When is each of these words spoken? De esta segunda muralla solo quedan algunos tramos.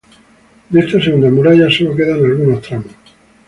De 0.71 0.79
esta 0.79 0.99
segunda 0.99 1.29
muralla 1.29 1.69
solo 1.69 1.95
quedan 1.95 2.25
algunos 2.25 2.63
tramos. 2.63 2.89